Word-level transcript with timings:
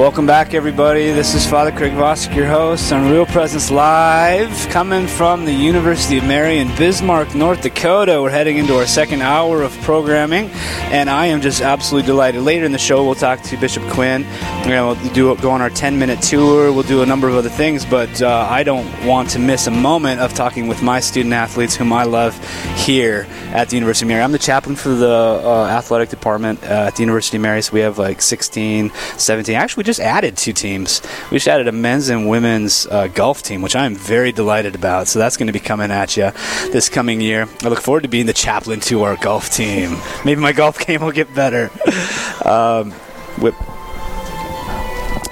Welcome 0.00 0.24
back, 0.24 0.54
everybody. 0.54 1.12
This 1.12 1.34
is 1.34 1.46
Father 1.46 1.70
Craig 1.70 1.92
Vossick, 1.92 2.34
your 2.34 2.46
host 2.46 2.90
on 2.90 3.10
Real 3.10 3.26
Presence 3.26 3.70
Live, 3.70 4.50
coming 4.70 5.06
from 5.06 5.44
the 5.44 5.52
University 5.52 6.16
of 6.16 6.24
Mary 6.24 6.56
in 6.56 6.74
Bismarck, 6.76 7.34
North 7.34 7.60
Dakota. 7.60 8.22
We're 8.22 8.30
heading 8.30 8.56
into 8.56 8.74
our 8.76 8.86
second 8.86 9.20
hour 9.20 9.60
of 9.60 9.78
programming, 9.82 10.48
and 10.88 11.10
I 11.10 11.26
am 11.26 11.42
just 11.42 11.60
absolutely 11.60 12.06
delighted. 12.06 12.40
Later 12.40 12.64
in 12.64 12.72
the 12.72 12.78
show, 12.78 13.04
we'll 13.04 13.14
talk 13.14 13.42
to 13.42 13.58
Bishop 13.58 13.82
Quinn. 13.90 14.24
We're 14.64 14.68
going 14.68 14.98
to 15.06 15.12
do 15.12 15.36
go 15.36 15.50
on 15.50 15.60
our 15.60 15.68
10-minute 15.68 16.22
tour. 16.22 16.72
We'll 16.72 16.82
do 16.82 17.02
a 17.02 17.06
number 17.06 17.28
of 17.28 17.34
other 17.34 17.50
things, 17.50 17.84
but 17.84 18.22
uh, 18.22 18.48
I 18.48 18.62
don't 18.62 19.04
want 19.04 19.28
to 19.30 19.38
miss 19.38 19.66
a 19.66 19.70
moment 19.70 20.22
of 20.22 20.32
talking 20.32 20.66
with 20.66 20.82
my 20.82 21.00
student 21.00 21.34
athletes, 21.34 21.76
whom 21.76 21.92
I 21.92 22.04
love 22.04 22.34
here 22.86 23.26
at 23.52 23.68
the 23.68 23.76
University 23.76 24.06
of 24.06 24.08
Mary. 24.08 24.22
I'm 24.22 24.32
the 24.32 24.38
chaplain 24.38 24.76
for 24.76 24.94
the 24.94 25.42
uh, 25.44 25.66
athletic 25.66 26.08
department 26.08 26.62
uh, 26.62 26.86
at 26.88 26.96
the 26.96 27.02
University 27.02 27.36
of 27.36 27.42
Mary, 27.42 27.60
so 27.60 27.74
we 27.74 27.80
have 27.80 27.98
like 27.98 28.22
16, 28.22 28.90
17. 29.18 29.54
Actually, 29.54 29.89
just 29.90 30.00
added 30.00 30.36
two 30.36 30.52
teams. 30.52 31.02
We 31.32 31.36
just 31.36 31.48
added 31.48 31.66
a 31.66 31.72
men's 31.72 32.10
and 32.10 32.28
women's 32.28 32.86
uh, 32.86 33.08
golf 33.08 33.42
team, 33.42 33.60
which 33.60 33.74
I'm 33.74 33.96
very 33.96 34.30
delighted 34.30 34.76
about. 34.76 35.08
So 35.08 35.18
that's 35.18 35.36
going 35.36 35.48
to 35.48 35.52
be 35.52 35.58
coming 35.58 35.90
at 35.90 36.16
you 36.16 36.30
this 36.70 36.88
coming 36.88 37.20
year. 37.20 37.48
I 37.64 37.68
look 37.68 37.80
forward 37.80 38.04
to 38.04 38.08
being 38.08 38.26
the 38.26 38.32
chaplain 38.32 38.78
to 38.80 39.02
our 39.02 39.16
golf 39.16 39.50
team. 39.50 39.96
Maybe 40.24 40.40
my 40.40 40.52
golf 40.52 40.78
game 40.86 41.02
will 41.02 41.12
get 41.12 41.34
better. 41.34 41.70
Um, 42.40 42.92
whip. 43.38 43.54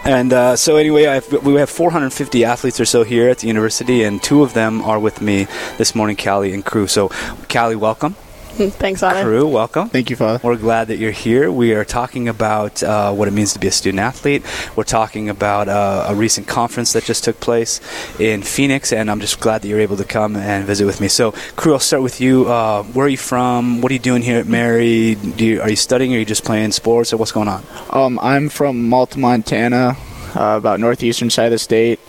And 0.04 0.30
uh, 0.32 0.56
so, 0.56 0.76
anyway, 0.76 1.06
I've, 1.06 1.32
we 1.42 1.54
have 1.54 1.70
450 1.70 2.44
athletes 2.44 2.78
or 2.78 2.84
so 2.84 3.02
here 3.02 3.30
at 3.30 3.38
the 3.38 3.46
university, 3.46 4.04
and 4.04 4.22
two 4.22 4.42
of 4.42 4.52
them 4.52 4.82
are 4.82 5.00
with 5.00 5.22
me 5.22 5.46
this 5.78 5.94
morning, 5.94 6.16
Callie 6.16 6.52
and 6.52 6.62
Crew. 6.62 6.86
So, 6.86 7.08
Callie, 7.48 7.76
welcome. 7.76 8.14
Thanks, 8.78 9.02
Father. 9.02 9.22
Crew, 9.22 9.46
welcome. 9.46 9.88
Thank 9.88 10.10
you, 10.10 10.16
Father. 10.16 10.40
We're 10.42 10.56
glad 10.56 10.88
that 10.88 10.96
you're 10.96 11.12
here. 11.12 11.48
We 11.48 11.74
are 11.74 11.84
talking 11.84 12.26
about 12.26 12.82
uh, 12.82 13.12
what 13.12 13.28
it 13.28 13.30
means 13.30 13.52
to 13.52 13.60
be 13.60 13.68
a 13.68 13.70
student 13.70 14.00
athlete. 14.00 14.42
We're 14.74 14.82
talking 14.82 15.28
about 15.28 15.68
uh, 15.68 16.06
a 16.08 16.14
recent 16.16 16.48
conference 16.48 16.92
that 16.94 17.04
just 17.04 17.22
took 17.22 17.38
place 17.38 17.80
in 18.18 18.42
Phoenix, 18.42 18.92
and 18.92 19.12
I'm 19.12 19.20
just 19.20 19.38
glad 19.38 19.62
that 19.62 19.68
you're 19.68 19.78
able 19.78 19.96
to 19.98 20.04
come 20.04 20.34
and 20.34 20.66
visit 20.66 20.86
with 20.86 21.00
me. 21.00 21.06
So, 21.06 21.30
Crew, 21.54 21.74
I'll 21.74 21.78
start 21.78 22.02
with 22.02 22.20
you. 22.20 22.48
Uh, 22.48 22.82
where 22.82 23.06
are 23.06 23.08
you 23.08 23.16
from? 23.16 23.80
What 23.80 23.92
are 23.92 23.94
you 23.94 24.00
doing 24.00 24.22
here 24.22 24.40
at 24.40 24.48
Mary? 24.48 25.14
Do 25.14 25.46
you, 25.46 25.62
are 25.62 25.70
you 25.70 25.76
studying? 25.76 26.12
Or 26.12 26.16
are 26.16 26.18
you 26.18 26.24
just 26.24 26.44
playing 26.44 26.72
sports, 26.72 27.12
or 27.12 27.16
what's 27.16 27.30
going 27.30 27.46
on? 27.46 27.64
Um, 27.90 28.18
I'm 28.20 28.48
from 28.48 28.88
Malta, 28.88 29.20
Montana, 29.20 29.96
uh, 30.34 30.56
about 30.58 30.80
northeastern 30.80 31.30
side 31.30 31.46
of 31.46 31.52
the 31.52 31.58
state. 31.60 32.00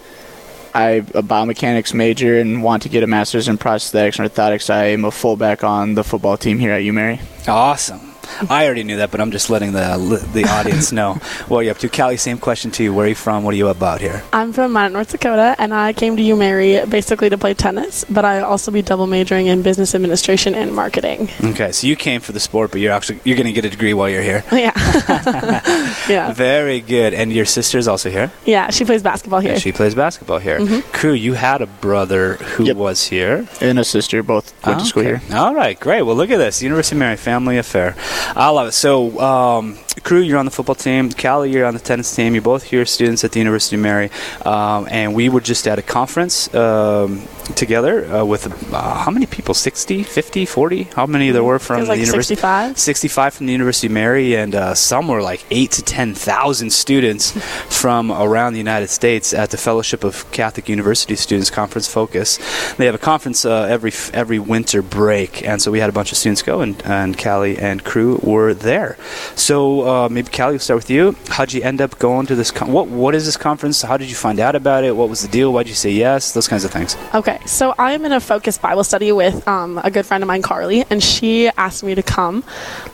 I'm 0.74 1.08
a 1.14 1.24
biomechanics 1.24 1.94
major 1.94 2.40
and 2.40 2.64
want 2.64 2.84
to 2.84 2.90
get 2.90 3.04
a 3.04 3.08
master's 3.08 3.48
in 3.48 3.58
prosthetics 3.58 4.20
and 4.20 4.30
orthotics. 4.30 4.70
I 4.70 4.86
am 4.86 5.06
a 5.06 5.12
fullback 5.12 5.64
on 5.64 5.96
the 5.96 6.04
football 6.04 6.38
team 6.38 6.60
here 6.60 6.72
at 6.72 6.84
UMary. 6.84 7.20
Awesome. 7.48 8.10
I 8.50 8.66
already 8.66 8.84
knew 8.84 8.98
that, 8.98 9.12
but 9.12 9.20
I'm 9.22 9.32
just 9.32 9.50
letting 9.50 9.72
the 9.74 10.30
the 10.34 10.46
audience 10.46 10.92
know 11.00 11.16
what 11.48 11.62
you're 11.62 11.72
up 11.72 11.80
to. 11.80 11.90
Callie, 11.90 12.16
same 12.18 12.38
question 12.38 12.72
to 12.72 12.84
you. 12.84 12.94
Where 12.94 13.06
are 13.06 13.10
you 13.10 13.16
from? 13.16 13.44
What 13.44 13.54
are 13.54 13.58
you 13.58 13.68
about 13.68 14.02
here? 14.02 14.24
I'm 14.32 14.54
from 14.54 14.72
Minot, 14.72 14.94
North 14.94 15.12
Dakota, 15.12 15.56
and 15.58 15.74
I 15.74 15.94
came 15.94 16.16
to 16.16 16.22
UMary 16.22 16.88
basically 16.90 17.30
to 17.30 17.38
play 17.38 17.54
tennis, 17.54 18.06
but 18.10 18.26
I 18.26 18.42
also 18.42 18.72
be 18.72 18.82
double 18.82 19.08
majoring 19.08 19.48
in 19.48 19.62
business 19.62 19.96
administration 19.96 20.56
and 20.56 20.74
marketing. 20.74 21.30
Okay, 21.44 21.72
so 21.72 21.88
you 21.88 21.96
came 21.96 22.22
for 22.22 22.32
the 22.32 22.40
sport, 22.40 22.72
but 22.72 22.80
you're 22.80 22.94
actually 22.94 23.20
you're 23.24 23.36
going 23.36 23.48
to 23.48 23.52
get 23.54 23.66
a 23.66 23.70
degree 23.70 23.94
while 23.94 24.10
you're 24.10 24.22
here. 24.22 24.44
Yeah. 24.60 24.72
yeah. 26.10 26.34
Very 26.34 26.82
good. 26.82 27.14
And 27.14 27.32
your 27.32 27.46
sister's 27.46 27.88
also 27.88 28.10
here. 28.10 28.32
Yeah, 28.46 28.70
she 28.70 28.86
plays 28.86 29.02
basketball 29.04 29.40
here. 29.40 29.54
And 29.54 29.62
she 29.62 29.72
plays 29.72 29.96
basketball 29.96 30.40
here. 30.40 30.82
Crew, 30.94 31.14
you 31.14 31.34
had 31.34 31.62
a 31.62 31.68
brother 31.68 32.36
who 32.36 32.66
Yep. 32.66 32.78
was 32.78 33.08
here. 33.08 33.48
And 33.62 33.80
a 33.80 33.84
sister, 33.84 34.22
both 34.24 34.54
went 34.66 34.80
to 34.80 34.86
school 34.86 35.04
Okay. 35.06 35.24
here. 35.26 35.38
All 35.38 35.56
right, 35.56 35.80
great. 35.80 36.02
Well, 36.04 36.16
look 36.16 36.30
at 36.32 36.38
this 36.38 36.62
University 36.62 36.96
of 36.96 37.00
Mary 37.00 37.18
Family 37.18 37.58
Affair. 37.58 37.96
I 38.36 38.50
love 38.50 38.68
it. 38.70 38.72
So, 38.74 39.20
um, 39.20 39.78
Crew, 40.04 40.20
you're 40.22 40.38
on 40.40 40.46
the 40.46 40.52
football 40.52 40.76
team. 40.76 41.12
Callie, 41.12 41.52
you're 41.52 41.66
on 41.66 41.74
the 41.74 41.80
tennis 41.80 42.14
team. 42.16 42.34
You're 42.34 42.42
both 42.42 42.64
here 42.64 42.86
students 42.86 43.24
at 43.24 43.32
the 43.32 43.40
University 43.40 43.76
of 43.76 43.82
Mary. 43.82 44.10
Um, 44.46 44.88
and 44.90 45.14
we 45.14 45.30
were 45.30 45.42
just 45.42 45.68
at 45.68 45.78
a 45.80 45.82
conference 45.82 46.54
um, 46.56 47.22
together 47.56 48.06
uh, 48.14 48.26
with 48.26 48.48
uh, 48.74 48.96
how 49.04 49.12
many 49.12 49.26
people? 49.26 49.54
60, 49.54 50.04
50, 50.04 50.46
40? 50.46 50.84
How 50.96 51.06
many 51.06 51.32
there 51.32 51.44
were 51.44 51.60
from 51.60 51.78
It 51.78 51.80
was 51.82 51.88
the 51.88 51.94
like 51.94 52.00
university? 52.00 52.36
65. 52.36 52.78
65 52.78 53.34
from 53.34 53.46
the 53.48 53.52
University 53.52 53.88
of 53.88 53.94
Mary, 53.94 54.36
and 54.36 54.56
uh, 54.56 54.74
some 54.76 55.08
were 55.08 55.22
like 55.22 55.46
eight 55.52 55.72
to 55.72 55.82
10,000 55.82 56.72
students 56.72 57.32
from 57.70 58.12
around 58.12 58.54
the 58.54 58.60
United 58.60 58.90
States 58.90 59.34
at 59.34 59.50
the 59.52 59.58
Fellowship 59.58 60.04
of 60.04 60.30
Catholic 60.32 60.70
University 60.70 61.16
Students 61.16 61.50
Conference 61.50 61.88
Focus. 61.88 62.38
They 62.76 62.86
have 62.86 62.96
a 62.96 63.00
conference 63.00 63.46
uh, 63.46 63.64
every 63.64 63.92
every 64.14 64.40
winter 64.40 64.82
break, 64.82 65.44
and 65.44 65.62
so 65.62 65.72
we 65.72 65.80
had 65.80 65.90
a 65.90 65.94
bunch 65.94 66.12
of 66.12 66.18
students 66.18 66.42
go, 66.42 66.62
and, 66.62 66.82
and 66.86 67.18
Callie 67.18 67.58
and 67.58 67.84
crew 67.84 68.20
were 68.24 68.54
there. 68.54 68.98
So 69.36 69.88
uh, 69.88 70.10
maybe 70.10 70.30
Callie, 70.30 70.54
we'll 70.54 70.60
start 70.60 70.78
with 70.78 70.90
you. 70.90 71.16
How'd 71.30 71.54
you 71.54 71.62
end 71.62 71.82
up 71.82 71.98
going 72.00 72.26
to 72.28 72.36
this? 72.36 72.52
Con- 72.52 72.72
what 72.72 72.88
What 72.88 73.16
is 73.16 73.26
this 73.26 73.38
conference? 73.38 73.82
How 73.82 73.98
did 73.98 74.10
you 74.10 74.16
find 74.16 74.40
out 74.40 74.56
about 74.56 74.84
it? 74.84 74.96
What 74.96 75.10
was 75.10 75.22
the 75.22 75.28
deal? 75.28 75.52
Why'd 75.54 75.68
you 75.68 75.74
say 75.76 75.92
yes? 75.92 76.34
Those 76.34 76.48
kinds 76.48 76.64
of 76.66 76.72
things. 76.72 76.96
Okay, 77.14 77.39
so 77.46 77.74
I 77.78 77.94
am 77.94 78.06
in 78.06 78.12
a 78.12 78.20
focused 78.20 78.62
Bible 78.62 78.84
study 78.84 79.12
with 79.12 79.48
um, 79.48 79.80
a 79.84 79.90
good 79.92 80.06
friend 80.06 80.24
of 80.24 80.28
mine, 80.28 80.42
Carly, 80.42 80.86
and 80.90 81.02
she 81.02 81.48
asked 81.50 81.84
me 81.84 81.96
to 81.96 82.04
come. 82.04 82.44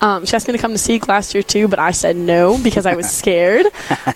Um, 0.02 0.26
she 0.26 0.36
asked 0.36 0.48
me 0.48 0.54
to 0.54 0.58
come 0.60 0.72
to 0.72 0.78
Seek 0.78 1.08
last 1.08 1.34
year 1.34 1.44
too, 1.44 1.68
but 1.68 1.80
I 1.80 1.92
said 1.92 2.16
no 2.16 2.58
because 2.64 2.86
I 2.86 2.96
was 2.96 3.10
scared. 3.22 3.66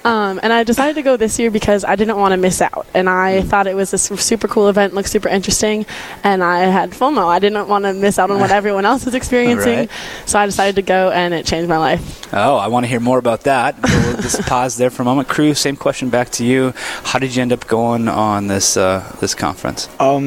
Um, 0.05 0.39
and 0.43 0.53
I 0.53 0.63
decided 0.63 0.95
to 0.95 1.01
go 1.01 1.17
this 1.17 1.39
year 1.39 1.51
because 1.51 1.83
I 1.83 1.95
didn't 1.95 2.17
want 2.17 2.31
to 2.33 2.37
miss 2.37 2.61
out, 2.61 2.87
and 2.93 3.09
I 3.09 3.41
thought 3.41 3.67
it 3.67 3.75
was 3.75 3.93
a 3.93 3.97
super 3.97 4.47
cool 4.47 4.69
event, 4.69 4.93
looked 4.93 5.09
super 5.09 5.29
interesting, 5.29 5.85
and 6.23 6.43
I 6.43 6.59
had 6.59 6.91
FOMO. 6.91 7.25
I 7.27 7.39
didn't 7.39 7.67
want 7.67 7.85
to 7.85 7.93
miss 7.93 8.17
out 8.19 8.31
on 8.31 8.39
what 8.39 8.51
everyone 8.59 8.85
else 8.85 9.05
was 9.05 9.15
experiencing, 9.15 9.77
Right. 9.79 9.89
so 10.25 10.39
I 10.39 10.45
decided 10.45 10.75
to 10.75 10.81
go, 10.81 11.11
and 11.11 11.33
it 11.33 11.45
changed 11.45 11.67
my 11.69 11.77
life. 11.77 12.33
Oh, 12.33 12.55
I 12.57 12.67
want 12.67 12.83
to 12.85 12.87
hear 12.87 12.99
more 12.99 13.17
about 13.17 13.41
that. 13.41 13.75
We'll 13.81 14.17
just 14.21 14.41
pause 14.47 14.77
there 14.77 14.89
for 14.89 15.01
a 15.01 15.05
moment. 15.05 15.27
Crew, 15.27 15.53
same 15.53 15.75
question 15.75 16.09
back 16.09 16.29
to 16.31 16.45
you. 16.45 16.73
How 17.03 17.19
did 17.19 17.35
you 17.35 17.41
end 17.41 17.51
up 17.51 17.67
going 17.67 18.07
on 18.07 18.47
this 18.47 18.77
uh, 18.77 19.15
this 19.19 19.33
conference? 19.33 19.89
Um, 19.99 20.18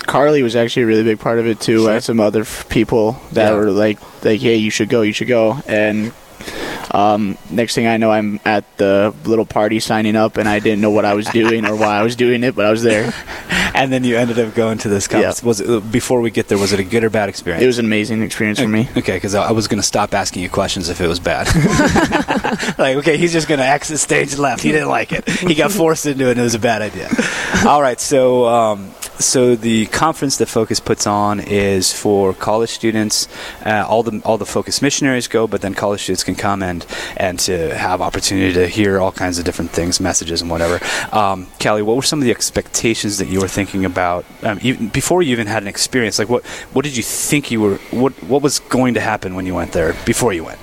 Carly 0.00 0.42
was 0.42 0.56
actually 0.56 0.82
a 0.82 0.86
really 0.86 1.04
big 1.04 1.20
part 1.20 1.38
of 1.38 1.46
it 1.46 1.60
too. 1.60 1.88
I 1.88 1.94
had 1.94 2.02
some 2.02 2.18
other 2.20 2.40
f- 2.42 2.68
people 2.68 3.20
that 3.32 3.50
Yeah. 3.50 3.54
were 3.56 3.70
like, 3.70 3.98
like, 4.24 4.40
hey, 4.40 4.56
you 4.56 4.70
should 4.70 4.88
go, 4.88 5.02
you 5.02 5.12
should 5.12 5.28
go. 5.28 5.58
And 5.66 6.12
um, 6.90 7.38
next 7.50 7.74
thing 7.74 7.86
I 7.86 7.96
know, 7.98 8.10
I'm 8.10 8.40
at 8.44 8.64
the 8.76 9.14
little 9.24 9.46
party 9.46 9.78
signing 9.80 10.16
up, 10.16 10.36
and 10.36 10.48
I 10.48 10.58
didn't 10.58 10.80
know 10.80 10.90
what 10.90 11.04
I 11.04 11.14
was 11.14 11.26
doing 11.26 11.64
or 11.64 11.76
why 11.76 11.96
I 11.96 12.02
was 12.02 12.16
doing 12.16 12.42
it, 12.44 12.54
but 12.54 12.66
I 12.66 12.70
was 12.70 12.82
there. 12.82 13.12
And 13.74 13.90
then 13.90 14.04
you 14.04 14.18
ended 14.18 14.38
up 14.38 14.54
going 14.54 14.76
to 14.78 14.90
this 14.90 15.08
conference. 15.08 15.40
Yeah. 15.40 15.46
Was 15.48 15.60
it, 15.62 15.90
before 15.90 16.20
we 16.20 16.30
get 16.30 16.46
there? 16.48 16.58
Was 16.58 16.74
it 16.74 16.78
a 16.80 16.84
good 16.84 17.04
or 17.04 17.08
bad 17.08 17.30
experience? 17.30 17.64
It 17.64 17.66
was 17.66 17.78
an 17.78 17.86
amazing 17.86 18.20
experience 18.22 18.60
for 18.60 18.68
me. 18.68 18.86
Okay, 18.98 19.16
because 19.16 19.34
I 19.34 19.48
I 19.48 19.52
was 19.52 19.66
going 19.66 19.80
to 19.80 19.86
stop 19.86 20.12
asking 20.12 20.42
you 20.42 20.50
questions 20.50 20.90
if 20.90 21.00
it 21.00 21.06
was 21.08 21.18
bad. 21.18 21.46
like, 22.78 22.98
okay, 22.98 23.16
he's 23.16 23.32
just 23.32 23.48
going 23.48 23.60
to 23.60 23.66
exit 23.66 23.98
stage 23.98 24.36
left. 24.36 24.62
He 24.62 24.72
didn't 24.72 24.90
like 24.90 25.10
it. 25.12 25.26
He 25.26 25.54
got 25.54 25.72
forced 25.72 26.04
into 26.04 26.26
it, 26.28 26.32
and 26.32 26.40
it 26.40 26.42
was 26.42 26.54
a 26.54 26.58
bad 26.58 26.82
idea. 26.82 27.08
All 27.66 27.80
right, 27.80 27.98
so 27.98 28.44
um, 28.44 28.90
so 29.22 29.54
the 29.56 29.86
conference 29.86 30.36
that 30.38 30.46
Focus 30.46 30.80
puts 30.80 31.06
on 31.06 31.40
is 31.40 31.92
for 31.92 32.34
college 32.34 32.70
students. 32.70 33.28
Uh, 33.64 33.84
all 33.88 34.02
the 34.02 34.20
all 34.24 34.38
the 34.38 34.46
Focus 34.46 34.82
missionaries 34.82 35.28
go, 35.28 35.46
but 35.46 35.60
then 35.60 35.74
college 35.74 36.02
students 36.02 36.24
can 36.24 36.34
come 36.34 36.62
and 36.62 36.86
and 37.16 37.38
to 37.40 37.74
have 37.76 38.00
opportunity 38.00 38.52
to 38.52 38.66
hear 38.66 39.00
all 39.00 39.12
kinds 39.12 39.38
of 39.38 39.44
different 39.44 39.70
things, 39.70 40.00
messages, 40.00 40.42
and 40.42 40.50
whatever. 40.50 40.80
Um, 41.12 41.46
what 41.62 41.96
were 41.96 42.02
some 42.02 42.18
of 42.18 42.24
the 42.24 42.30
expectations 42.30 43.18
that 43.18 43.28
you 43.28 43.40
were 43.40 43.48
thinking 43.48 43.84
about 43.84 44.24
um, 44.42 44.58
even 44.62 44.88
before 44.88 45.22
you 45.22 45.32
even 45.32 45.46
had 45.46 45.62
an 45.62 45.68
experience? 45.68 46.18
Like, 46.18 46.28
what 46.28 46.44
what 46.72 46.84
did 46.84 46.96
you 46.96 47.02
think 47.02 47.50
you 47.50 47.60
were 47.60 47.76
what 47.90 48.12
what 48.24 48.42
was 48.42 48.58
going 48.58 48.94
to 48.94 49.00
happen 49.00 49.34
when 49.34 49.46
you 49.46 49.54
went 49.54 49.72
there 49.72 49.94
before 50.04 50.32
you 50.32 50.44
went? 50.44 50.58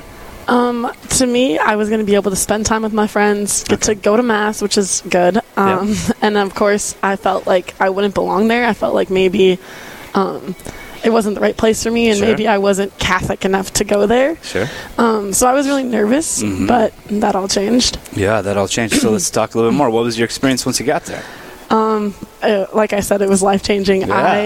Um, 0.49 0.91
to 1.09 1.25
me, 1.27 1.57
I 1.59 1.75
was 1.75 1.89
going 1.89 1.99
to 1.99 2.05
be 2.05 2.15
able 2.15 2.31
to 2.31 2.37
spend 2.37 2.65
time 2.65 2.81
with 2.81 2.93
my 2.93 3.07
friends, 3.07 3.63
get 3.65 3.81
to 3.83 3.95
go 3.95 4.17
to 4.17 4.23
mass, 4.23 4.61
which 4.61 4.77
is 4.77 5.03
good. 5.09 5.39
Um, 5.55 5.93
and 6.21 6.37
of 6.37 6.55
course, 6.55 6.95
I 7.03 7.15
felt 7.15 7.45
like 7.45 7.79
I 7.79 7.89
wouldn't 7.89 8.15
belong 8.15 8.47
there. 8.47 8.65
I 8.65 8.73
felt 8.73 8.93
like 8.95 9.09
maybe 9.09 9.59
um, 10.15 10.55
it 11.03 11.11
wasn't 11.11 11.35
the 11.35 11.41
right 11.41 11.55
place 11.55 11.83
for 11.83 11.91
me, 11.91 12.09
and 12.09 12.17
Sure. 12.17 12.27
maybe 12.27 12.47
I 12.47 12.57
wasn't 12.57 12.97
Catholic 12.97 13.45
enough 13.45 13.71
to 13.73 13.83
go 13.83 14.07
there. 14.07 14.37
Sure. 14.41 14.67
Um, 14.97 15.33
so 15.33 15.47
I 15.47 15.53
was 15.53 15.67
really 15.67 15.83
nervous, 15.83 16.41
Mhm. 16.41 16.67
but 16.67 16.93
that 17.21 17.35
all 17.35 17.47
changed. 17.47 17.99
Yeah, 18.13 18.41
that 18.41 18.57
all 18.57 18.67
changed. 18.67 18.95
So 19.01 19.11
let's 19.11 19.29
talk 19.29 19.53
a 19.53 19.57
little 19.57 19.71
bit 19.71 19.77
more. 19.77 19.89
What 19.91 20.03
was 20.03 20.17
your 20.17 20.25
experience 20.25 20.65
once 20.65 20.79
you 20.79 20.85
got 20.85 21.05
there? 21.05 21.23
Um, 21.69 22.15
uh, 22.41 22.65
like 22.73 22.93
I 22.93 23.01
said, 23.01 23.21
it 23.21 23.29
was 23.29 23.43
life 23.43 23.61
changing. 23.61 24.01
Yeah. 24.01 24.15
I 24.15 24.39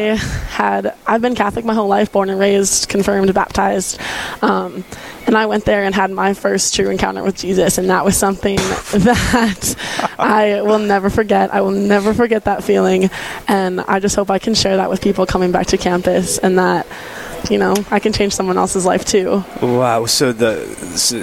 had 0.51 0.93
I've 1.07 1.21
been 1.21 1.35
Catholic 1.35 1.63
my 1.63 1.73
whole 1.73 1.87
life, 1.87 2.11
born 2.11 2.29
and 2.29 2.37
raised, 2.37 2.89
confirmed, 2.89 3.33
baptized, 3.33 3.97
um, 4.41 4.83
and 5.25 5.37
I 5.37 5.45
went 5.45 5.65
there 5.65 5.83
and 5.83 5.93
had 5.93 6.11
my 6.11 6.33
first 6.33 6.75
true 6.75 6.89
encounter 6.89 7.23
with 7.23 7.37
Jesus, 7.37 7.77
and 7.77 7.89
that 7.89 8.05
was 8.05 8.17
something 8.17 8.55
that 8.57 9.75
I 10.19 10.61
will 10.61 10.79
never 10.79 11.09
forget. 11.09 11.53
I 11.53 11.61
will 11.61 11.71
never 11.71 12.13
forget 12.13 12.45
that 12.45 12.63
feeling, 12.63 13.09
and 13.47 13.81
I 13.81 13.99
just 13.99 14.15
hope 14.15 14.29
I 14.29 14.39
can 14.39 14.53
share 14.53 14.77
that 14.77 14.89
with 14.89 15.01
people 15.01 15.25
coming 15.25 15.51
back 15.51 15.67
to 15.67 15.77
campus, 15.77 16.37
and 16.37 16.57
that 16.57 16.87
you 17.49 17.57
know 17.57 17.75
I 17.91 17.99
can 17.99 18.13
change 18.13 18.33
someone 18.33 18.57
else's 18.57 18.85
life 18.85 19.05
too. 19.05 19.43
Wow. 19.61 20.05
So 20.05 20.33
the 20.33 20.65
so 20.97 21.17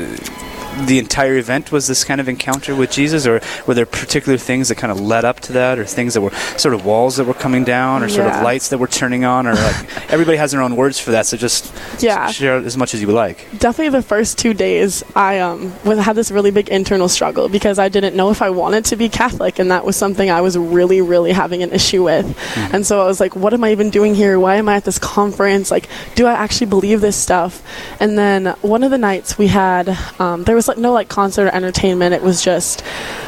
the 0.87 0.99
entire 0.99 1.37
event 1.37 1.73
was 1.73 1.87
this 1.87 2.05
kind 2.05 2.21
of 2.21 2.29
encounter 2.29 2.75
with 2.75 2.91
Jesus, 2.91 3.27
or 3.27 3.41
were 3.67 3.75
there 3.75 3.87
particular 3.87 4.39
things 4.39 4.69
that 4.69 4.77
kind 4.77 4.91
of 4.91 5.01
led 5.01 5.25
up 5.25 5.41
to 5.41 5.53
that, 5.53 5.79
or 5.79 5.85
things 5.85 6.15
that 6.15 6.21
were 6.21 6.31
sort 6.57 6.75
of 6.75 6.85
walls 6.85 7.17
that 7.17 7.25
were 7.25 7.35
coming 7.35 7.65
down, 7.65 8.03
or 8.03 8.09
sort 8.09 8.27
of 8.27 8.43
lights 8.43 8.69
that 8.69 8.79
were 8.79 8.87
turning 8.89 9.25
on, 9.25 9.47
or 9.47 9.55
like 9.55 9.97
everybody 10.13 10.37
has 10.37 10.53
their 10.53 10.63
own 10.63 10.77
words 10.77 10.99
for 10.99 11.11
that. 11.13 11.27
So 11.27 11.37
just 11.37 11.73
Yeah. 12.03 12.31
share 12.31 12.57
as 12.57 12.77
much 12.77 12.95
as 12.95 13.01
you 13.01 13.07
would 13.07 13.17
like. 13.17 13.47
definitely 13.59 13.91
the 13.91 14.03
first 14.03 14.39
two 14.39 14.55
days 14.55 15.03
i 15.15 15.39
um 15.39 15.71
had 16.01 16.15
this 16.17 16.31
really 16.31 16.51
big 16.51 16.69
internal 16.69 17.09
struggle 17.09 17.49
because 17.49 17.79
i 17.79 17.89
didn't 17.89 18.15
know 18.17 18.31
if 18.31 18.41
i 18.43 18.49
wanted 18.51 18.85
to 18.85 18.97
be 18.97 19.09
catholic 19.09 19.59
and 19.59 19.71
that 19.71 19.85
was 19.85 19.97
something 19.97 20.31
i 20.31 20.41
was 20.41 20.57
really 20.57 21.01
really 21.01 21.33
having 21.33 21.63
an 21.63 21.71
issue 21.73 22.03
with 22.05 22.27
and 22.73 22.87
so 22.87 23.01
i 23.01 23.07
was 23.07 23.21
like 23.21 23.35
what 23.37 23.53
am 23.53 23.63
i 23.65 23.71
even 23.73 23.91
doing 23.91 24.15
here 24.15 24.39
why 24.39 24.57
am 24.57 24.69
i 24.69 24.77
at 24.77 24.85
this 24.85 24.99
conference 24.99 25.71
like 25.71 25.89
do 26.15 26.27
i 26.27 26.33
actually 26.33 26.67
believe 26.67 27.01
this 27.01 27.17
stuff 27.17 27.63
and 28.01 28.17
then 28.19 28.47
one 28.63 28.83
of 28.83 28.91
the 28.91 28.99
nights 28.99 29.37
we 29.39 29.47
had 29.49 29.89
um, 30.19 30.45
there 30.45 30.55
was 30.57 30.69
like 30.71 30.79
no 30.79 30.93
like 30.93 31.09
concert 31.09 31.47
or 31.47 31.55
entertainment. 31.55 32.15
It 32.15 32.23
was 32.23 32.43
just 32.43 32.83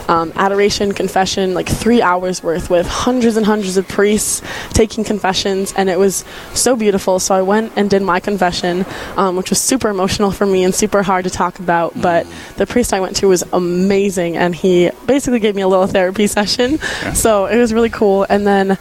um, 0.09 0.33
adoration 0.37 0.93
confession 0.93 1.55
like 1.55 1.69
three 1.69 2.03
hours 2.03 2.43
worth 2.43 2.71
with 2.71 2.87
hundreds 2.87 3.37
and 3.37 3.47
hundreds 3.47 3.77
of 3.77 3.87
priests 3.89 4.43
taking 4.71 5.05
confessions 5.05 5.73
and 5.77 5.89
it 5.89 5.99
was 5.99 6.25
so 6.55 6.77
beautiful. 6.77 7.19
So 7.19 7.35
i 7.35 7.43
went 7.43 7.73
and 7.77 7.91
did 7.91 8.03
my 8.03 8.21
confession 8.21 8.85
um, 9.17 9.37
which 9.37 9.51
was 9.51 9.61
super 9.61 9.89
emotional 9.89 10.31
for 10.31 10.47
me 10.47 10.65
and 10.65 10.75
super 10.75 11.03
hard 11.03 11.25
to 11.25 11.31
talk 11.31 11.59
about 11.59 12.01
but 12.01 12.27
the 12.57 12.67
priest 12.67 12.93
i 12.93 13.01
went 13.01 13.17
to 13.17 13.27
was 13.27 13.43
amazing 13.53 14.37
and 14.37 14.55
he 14.55 14.91
basically 15.07 15.41
gave 15.41 15.55
me 15.55 15.63
a 15.63 15.69
little 15.69 15.87
therapy 15.87 16.27
session. 16.39 16.79
So 17.15 17.47
it 17.47 17.59
was 17.59 17.73
really 17.73 17.91
cool 17.91 18.25
and 18.29 18.47
then 18.47 18.79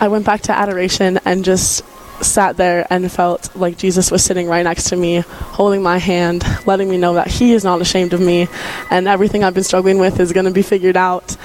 i 0.00 0.08
went 0.08 0.24
back 0.24 0.42
to 0.42 0.52
adoration 0.52 1.18
and 1.24 1.44
just 1.44 1.84
sat 2.22 2.56
there 2.56 2.86
and 2.90 3.10
felt 3.10 3.54
like 3.56 3.76
Jesus 3.78 4.10
was 4.10 4.24
sitting 4.24 4.46
right 4.48 4.62
next 4.62 4.90
to 4.90 4.96
me, 4.96 5.20
holding 5.20 5.82
my 5.82 5.98
hand, 5.98 6.44
letting 6.66 6.88
me 6.88 6.96
know 6.98 7.14
that 7.14 7.28
He 7.28 7.52
is 7.52 7.64
not 7.64 7.80
ashamed 7.80 8.12
of 8.12 8.20
me, 8.20 8.48
and 8.90 9.08
everything 9.08 9.44
I've 9.44 9.54
been 9.54 9.64
struggling 9.64 9.98
with 9.98 10.20
is 10.20 10.32
going 10.32 10.46
to 10.46 10.52
be 10.52 10.62
figured 10.62 10.96
out. 10.96 11.36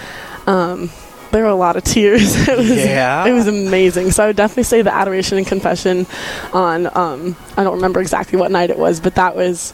Um, 0.47 0.89
there 1.31 1.43
were 1.43 1.49
a 1.49 1.55
lot 1.55 1.75
of 1.75 1.83
tears. 1.83 2.35
it 2.47 2.57
was, 2.57 2.69
Yeah. 2.69 3.25
it 3.25 3.33
was 3.33 3.47
amazing. 3.47 4.11
So 4.11 4.23
I 4.23 4.27
would 4.27 4.35
definitely 4.35 4.63
say 4.63 4.81
the 4.81 4.93
adoration 4.93 5.37
and 5.37 5.45
confession 5.47 6.05
on. 6.53 6.87
Um, 6.97 7.35
I 7.57 7.63
don't 7.63 7.75
remember 7.75 7.99
exactly 7.99 8.39
what 8.39 8.51
night 8.51 8.69
it 8.69 8.77
was, 8.77 8.99
but 8.99 9.15
that 9.15 9.35
was 9.35 9.73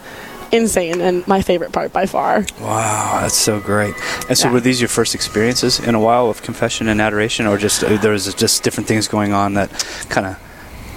insane 0.53 0.99
and 0.99 1.25
my 1.27 1.41
favorite 1.41 1.71
part 1.71 1.93
by 1.93 2.05
far. 2.05 2.45
Wow, 2.59 3.19
that's 3.21 3.35
so 3.37 3.59
great. 3.61 3.93
And 4.27 4.37
so, 4.37 4.47
Yeah. 4.47 4.53
were 4.53 4.59
these 4.59 4.81
your 4.81 4.87
first 4.89 5.15
experiences 5.15 5.79
in 5.79 5.95
a 5.95 5.99
while 5.99 6.29
of 6.29 6.41
confession 6.41 6.87
and 6.89 6.99
adoration, 7.01 7.45
or 7.47 7.57
just 7.57 7.83
uh, 7.83 7.95
there 7.97 8.11
was 8.11 8.33
just 8.33 8.61
different 8.63 8.87
things 8.87 9.07
going 9.07 9.31
on 9.33 9.53
that 9.53 9.69
kind 10.09 10.27
of? 10.27 10.37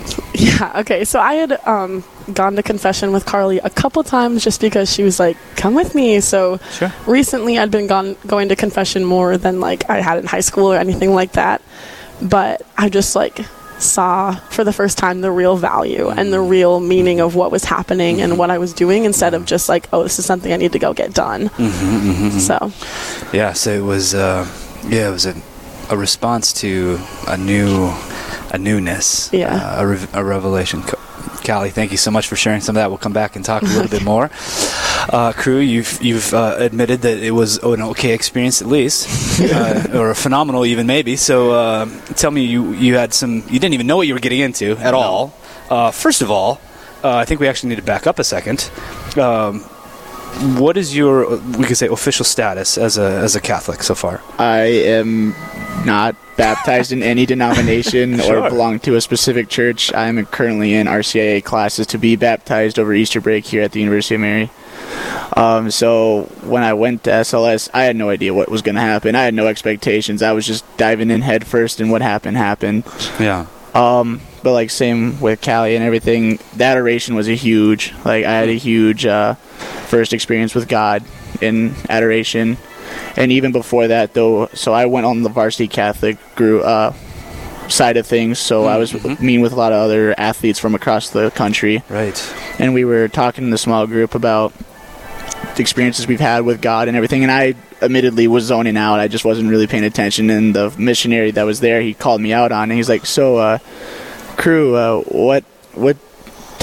Yeah, 0.37 0.81
okay. 0.81 1.05
So 1.05 1.21
I 1.21 1.35
had 1.35 1.53
um, 1.67 2.03
gone 2.33 2.57
to 2.57 2.63
confession 2.63 3.13
with 3.13 3.25
Carly 3.25 3.59
a 3.59 3.71
couple 3.71 4.03
times 4.03 4.43
just 4.45 4.61
because 4.61 4.93
she 4.93 5.03
was 5.03 5.19
like, 5.21 5.37
come 5.57 5.75
with 5.75 5.95
me. 5.95 6.21
So 6.21 6.59
Sure. 6.73 6.93
recently 7.07 7.57
I'd 7.59 7.71
been 7.71 7.87
gone, 7.87 8.17
going 8.27 8.49
to 8.49 8.57
confession 8.57 9.05
more 9.05 9.39
than 9.39 9.61
like 9.61 9.89
I 9.89 10.01
had 10.01 10.19
in 10.19 10.27
high 10.27 10.41
school 10.41 10.73
or 10.73 10.77
anything 10.77 11.15
like 11.15 11.33
that. 11.33 11.63
But 12.21 12.63
I 12.77 12.89
just 12.89 13.15
like 13.17 13.39
saw 13.79 14.35
for 14.51 14.65
the 14.65 14.73
first 14.73 14.99
time 14.99 15.21
the 15.21 15.31
real 15.31 15.57
value 15.57 16.09
and 16.09 16.33
the 16.33 16.41
real 16.41 16.79
meaning 16.81 17.21
of 17.21 17.35
what 17.35 17.51
was 17.51 17.65
happening 17.65 18.21
and 18.21 18.37
what 18.39 18.51
I 18.51 18.59
was 18.59 18.73
doing 18.73 19.05
instead 19.05 19.35
of 19.35 19.47
just 19.47 19.69
like, 19.69 19.89
oh, 19.93 20.03
this 20.03 20.19
is 20.19 20.27
something 20.27 20.53
I 20.53 20.57
need 20.57 20.73
to 20.73 20.79
go 20.79 20.93
get 20.95 21.13
done. 21.15 21.49
So 22.41 22.71
Yeah, 23.33 23.53
so 23.53 23.71
it 23.73 23.83
was. 23.83 24.15
Uh, 24.15 24.47
yeah, 24.89 25.09
it 25.09 25.13
was 25.13 25.27
a, 25.27 25.35
a 25.91 25.97
response 25.97 26.53
to 26.55 26.99
a 27.29 27.37
new, 27.37 27.89
a 28.55 28.59
newness. 28.59 29.31
Yeah. 29.33 29.55
uh, 29.55 29.83
a, 29.83 29.87
rev- 29.87 30.15
a 30.15 30.25
revelation. 30.25 30.83
Callie, 31.45 31.71
thank 31.71 31.91
you 31.91 31.99
so 31.99 32.11
much 32.11 32.27
for 32.29 32.37
sharing 32.37 32.61
some 32.63 32.77
of 32.77 32.81
that. 32.81 32.89
We'll 32.89 32.99
come 32.99 33.13
back 33.13 33.37
and 33.37 33.45
talk 33.45 33.63
a 33.63 33.67
little 33.67 33.89
bit 33.89 34.03
more. 34.13 34.31
Uh, 35.09 35.33
crew, 35.37 35.59
you've 35.59 36.03
you've 36.03 36.33
uh, 36.33 36.57
admitted 36.59 37.03
that 37.03 37.19
it 37.19 37.33
was 37.33 37.59
an 37.59 37.83
okay 37.83 38.15
experience 38.15 38.63
at 38.63 38.69
least, 38.69 39.41
uh, 39.53 39.89
or 39.93 40.11
a 40.11 40.15
phenomenal 40.15 40.65
even 40.65 40.87
maybe. 40.87 41.17
So 41.17 41.51
uh, 41.51 41.87
tell 42.15 42.31
me, 42.31 42.45
you 42.45 42.73
you 42.73 42.95
had 42.97 43.13
some, 43.13 43.43
you 43.51 43.59
didn't 43.61 43.75
even 43.75 43.87
know 43.87 43.97
what 43.99 44.07
you 44.07 44.15
were 44.15 44.21
getting 44.21 44.41
into 44.41 44.77
at 44.79 44.95
all. 44.95 45.35
Uh, 45.69 45.91
first 45.91 46.23
of 46.23 46.31
all, 46.31 46.61
uh, 47.03 47.15
I 47.17 47.25
think 47.27 47.41
we 47.41 47.49
actually 47.49 47.71
need 47.71 47.77
to 47.77 47.83
back 47.83 48.07
up 48.07 48.19
a 48.19 48.25
second. 48.25 48.71
Um, 49.19 49.65
what 50.59 50.77
is 50.77 50.97
your 50.97 51.37
we 51.59 51.65
could 51.65 51.77
say 51.77 51.87
official 51.89 52.25
status 52.25 52.77
as 52.79 52.99
a 52.99 53.03
as 53.05 53.37
a 53.37 53.41
Catholic 53.41 53.83
so 53.83 53.95
far? 53.95 54.21
I 54.39 54.61
am 54.63 55.35
not 55.85 56.17
baptized 56.37 56.93
in 56.93 57.03
any 57.03 57.27
denomination 57.27 58.19
Sure. 58.19 58.41
or 58.43 58.51
belong 58.51 58.81
to 58.81 58.97
a 58.97 59.01
specific 59.01 59.49
church. 59.49 59.93
I 59.95 60.07
am 60.09 60.25
currently 60.27 60.75
in 60.75 60.87
RCIA 60.87 61.45
classes 61.45 61.87
to 61.89 61.99
be 61.99 62.17
baptized 62.17 62.79
over 62.79 62.93
Easter 62.93 63.21
break 63.21 63.45
here 63.45 63.63
at 63.63 63.73
the 63.73 63.81
University 63.81 64.17
of 64.17 64.21
Mary. 64.23 64.51
Um, 65.37 65.71
so 65.71 66.23
when 66.43 66.63
I 66.63 66.75
went 66.75 67.05
to 67.05 67.11
SLS, 67.11 67.69
I 67.73 67.85
had 67.85 67.97
no 67.97 68.11
idea 68.11 68.35
what 68.35 68.49
was 68.51 68.63
going 68.63 68.75
to 68.75 68.81
happen. 68.81 69.15
I 69.15 69.23
had 69.25 69.35
no 69.35 69.47
expectations. 69.47 70.23
I 70.23 70.33
was 70.33 70.47
just 70.47 70.65
diving 70.77 71.11
in 71.11 71.23
head 71.23 71.47
first, 71.47 71.81
and 71.81 71.91
what 71.91 72.03
happened 72.03 72.37
happened. 72.37 72.85
Yeah. 73.19 73.47
Um, 73.75 74.21
but 74.45 74.53
like 74.53 74.71
same 74.71 75.21
with 75.21 75.41
Callie 75.43 75.75
and 75.75 75.85
everything, 75.85 76.39
that 76.57 76.73
adoration 76.73 77.15
was 77.17 77.29
a 77.29 77.35
huge. 77.35 77.93
Like 78.05 78.25
I 78.25 78.33
had 78.33 78.49
a 78.49 78.57
huge 78.57 79.05
uh, 79.07 79.35
first 79.95 80.13
experience 80.13 80.57
with 80.57 80.67
God 80.69 81.05
in 81.41 81.73
adoration, 81.89 82.57
and 83.17 83.31
even 83.31 83.53
before 83.53 83.87
that 83.87 84.13
though. 84.13 84.47
So 84.53 84.73
I 84.73 84.87
went 84.87 85.07
on 85.07 85.23
the 85.23 85.29
varsity 85.29 85.69
Catholic 85.69 86.17
group 86.35 86.65
uh, 86.65 86.91
side 87.69 87.97
of 87.97 88.05
things. 88.05 88.41
So 88.41 88.65
I 88.65 88.77
was 88.77 88.93
meeting 89.21 89.41
with 89.41 89.53
a 89.53 89.57
lot 89.57 89.71
of 89.73 89.79
other 89.79 90.13
athletes 90.19 90.59
from 90.59 90.75
across 90.75 91.11
the 91.11 91.31
country, 91.31 91.85
Right. 91.89 92.19
and 92.59 92.75
we 92.75 92.85
were 92.85 93.07
talking 93.07 93.45
in 93.45 93.51
the 93.51 93.59
small 93.59 93.87
group 93.87 94.17
about 94.17 94.53
the 95.55 95.61
experiences 95.61 96.09
we've 96.09 96.19
had 96.19 96.41
with 96.45 96.61
God 96.61 96.89
and 96.89 96.97
everything. 96.97 97.23
And 97.23 97.31
I 97.31 97.55
admittedly 97.81 98.27
was 98.27 98.43
zoning 98.45 98.77
out. 98.77 98.99
I 98.99 99.07
just 99.07 99.25
wasn't 99.25 99.49
really 99.49 99.69
paying 99.69 99.85
attention. 99.85 100.29
And 100.29 100.57
the 100.57 100.75
missionary 100.77 101.31
that 101.31 101.45
was 101.45 101.61
there, 101.61 101.81
he 101.81 101.95
called 101.95 102.21
me 102.21 102.33
out 102.33 102.51
on. 102.51 102.73
it. 102.73 102.75
He's 102.75 102.89
like, 102.89 103.07
"So, 103.07 103.37
uh, 103.37 103.59
crew, 104.37 104.75
uh, 104.75 105.03
what 105.03 105.45
what 105.75 105.97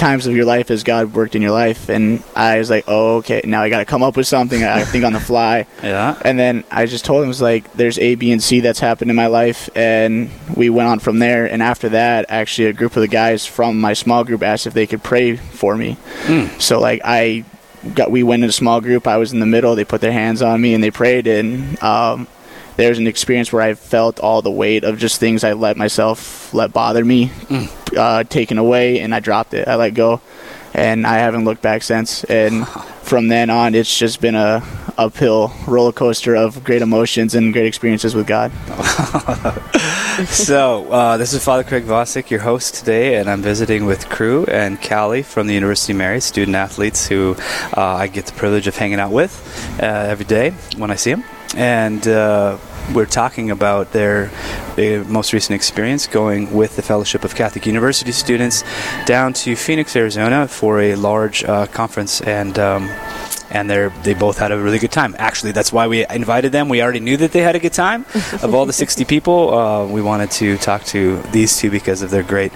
times 0.02 0.26
of 0.26 0.34
your 0.34 0.44
life 0.44 0.68
has 0.68 0.82
God 0.82 1.14
worked 1.14 1.34
in 1.34 1.42
your 1.42 1.52
life?" 1.52 1.88
And 1.88 2.22
I 2.34 2.58
was 2.58 2.70
like, 2.70 2.84
"Oh, 2.88 3.16
okay. 3.18 3.40
Now 3.44 3.62
I 3.62 3.68
got 3.68 3.78
to 3.78 3.84
come 3.84 4.02
up 4.02 4.16
with 4.16 4.26
something. 4.26 4.62
I 4.62 4.84
think 4.84 5.04
on 5.04 5.12
the 5.12 5.20
fly." 5.20 5.66
Yeah. 5.82 6.16
And 6.24 6.38
then 6.38 6.64
I 6.70 6.86
just 6.86 7.04
told 7.04 7.20
him, 7.22 7.24
it 7.24 7.28
was 7.28 7.42
like, 7.42 7.72
there's 7.74 7.98
A, 7.98 8.14
B, 8.14 8.30
and 8.32 8.42
C 8.42 8.60
that's 8.60 8.78
happened 8.80 9.10
in 9.10 9.16
my 9.16 9.26
life. 9.26 9.68
And 9.74 10.30
we 10.56 10.70
went 10.70 10.88
on 10.88 10.98
from 11.00 11.18
there. 11.18 11.44
And 11.44 11.60
after 11.62 11.88
that, 11.90 12.26
actually, 12.28 12.68
a 12.68 12.72
group 12.72 12.94
of 12.96 13.00
the 13.02 13.08
guys 13.08 13.44
from 13.44 13.80
my 13.80 13.92
small 13.94 14.22
group 14.24 14.42
asked 14.42 14.66
if 14.66 14.74
they 14.74 14.86
could 14.86 15.02
pray 15.02 15.36
for 15.36 15.76
me. 15.76 15.96
So, 16.58 16.78
like, 16.80 17.00
I 17.04 17.44
got, 17.94 18.10
we 18.10 18.22
went 18.22 18.44
in 18.44 18.48
a 18.48 18.52
small 18.52 18.80
group. 18.80 19.06
I 19.06 19.16
was 19.16 19.32
in 19.32 19.40
the 19.40 19.46
middle. 19.46 19.74
They 19.74 19.84
put 19.84 20.00
their 20.00 20.12
hands 20.12 20.40
on 20.40 20.60
me 20.60 20.72
and 20.72 20.82
they 20.82 20.90
prayed. 20.92 21.26
And, 21.26 21.82
um, 21.82 22.28
there's 22.76 22.98
an 22.98 23.06
experience 23.06 23.52
where 23.52 23.62
I 23.62 23.74
felt 23.74 24.20
all 24.20 24.40
the 24.40 24.50
weight 24.50 24.84
of 24.84 24.98
just 24.98 25.18
things 25.20 25.44
I 25.44 25.52
let 25.52 25.76
myself 25.76 26.54
let 26.54 26.72
bother 26.72 27.04
me 27.04 27.30
uh, 27.96 28.24
taken 28.24 28.58
away, 28.58 29.00
and 29.00 29.14
I 29.14 29.20
dropped 29.20 29.54
it. 29.54 29.68
I 29.68 29.76
let 29.76 29.94
go, 29.94 30.20
and 30.74 31.06
I 31.06 31.18
haven't 31.18 31.44
looked 31.44 31.62
back 31.62 31.82
since. 31.82 32.24
And 32.24 32.66
from 33.02 33.28
then 33.28 33.50
on, 33.50 33.74
it's 33.74 33.96
just 33.96 34.20
been 34.20 34.34
a 34.34 34.62
uphill 34.98 35.52
roller 35.66 35.92
coaster 35.92 36.34
of 36.34 36.62
great 36.64 36.82
emotions 36.82 37.34
and 37.34 37.52
great 37.52 37.66
experiences 37.66 38.14
with 38.14 38.26
God. 38.26 38.52
so 40.28 40.90
uh, 40.90 41.16
this 41.16 41.32
is 41.32 41.44
Father 41.44 41.64
Craig 41.64 41.84
Vosick, 41.84 42.30
your 42.30 42.40
host 42.40 42.74
today, 42.74 43.16
and 43.16 43.28
I'm 43.28 43.42
visiting 43.42 43.86
with 43.86 44.08
Crew 44.08 44.44
and 44.46 44.80
Callie 44.80 45.22
from 45.22 45.46
the 45.46 45.54
University 45.54 45.92
of 45.92 45.98
Mary, 45.98 46.20
student 46.20 46.54
athletes 46.56 47.06
who 47.06 47.36
uh, 47.76 47.82
I 47.82 48.06
get 48.06 48.26
the 48.26 48.32
privilege 48.32 48.66
of 48.66 48.76
hanging 48.76 49.00
out 49.00 49.12
with 49.12 49.78
uh, 49.82 49.86
every 49.86 50.24
day 50.26 50.50
when 50.76 50.90
I 50.90 50.96
see 50.96 51.12
them, 51.12 51.24
and. 51.56 52.06
Uh, 52.06 52.58
we're 52.94 53.06
talking 53.06 53.50
about 53.50 53.92
their 53.92 54.30
uh, 54.78 55.04
most 55.08 55.32
recent 55.32 55.54
experience 55.54 56.06
going 56.06 56.52
with 56.52 56.76
the 56.76 56.82
Fellowship 56.82 57.24
of 57.24 57.34
Catholic 57.34 57.66
University 57.66 58.12
students 58.12 58.64
down 59.04 59.32
to 59.32 59.54
Phoenix, 59.56 59.94
Arizona 59.96 60.48
for 60.48 60.80
a 60.80 60.94
large 60.94 61.44
uh, 61.44 61.66
conference 61.66 62.20
and 62.22 62.58
um, 62.58 62.88
and 63.52 63.68
they 63.68 63.88
they 64.02 64.14
both 64.14 64.38
had 64.38 64.50
a 64.50 64.58
really 64.58 64.78
good 64.78 64.90
time. 64.90 65.14
Actually, 65.18 65.52
that's 65.52 65.72
why 65.72 65.86
we 65.86 66.06
invited 66.08 66.52
them. 66.52 66.68
We 66.68 66.82
already 66.82 67.00
knew 67.00 67.16
that 67.18 67.32
they 67.32 67.42
had 67.42 67.54
a 67.54 67.60
good 67.60 67.74
time. 67.74 68.04
of 68.42 68.54
all 68.54 68.66
the 68.66 68.72
60 68.72 69.04
people, 69.04 69.54
uh, 69.54 69.86
we 69.86 70.00
wanted 70.02 70.30
to 70.32 70.56
talk 70.58 70.84
to 70.84 71.20
these 71.32 71.56
two 71.56 71.70
because 71.70 72.02
of 72.02 72.10
their 72.10 72.22
great 72.22 72.52